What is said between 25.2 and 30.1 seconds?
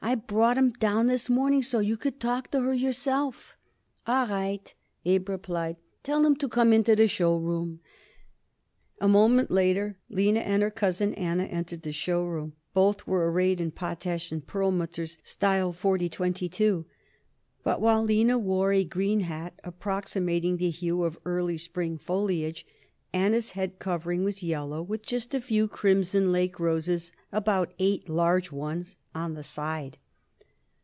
a few crimson lake roses about eight large ones on the side.